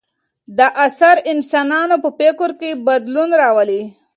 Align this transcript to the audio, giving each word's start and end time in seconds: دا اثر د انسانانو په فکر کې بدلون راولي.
دا 0.57 0.67
اثر 0.85 1.15
د 1.21 1.25
انسانانو 1.33 1.95
په 2.03 2.09
فکر 2.19 2.49
کې 2.59 2.79
بدلون 2.87 3.29
راولي. 3.41 3.81